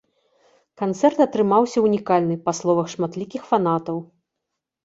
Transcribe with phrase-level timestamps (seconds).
[0.81, 3.97] Канцэрт атрымаўся унікальны, па словах шматлікіх фанатаў.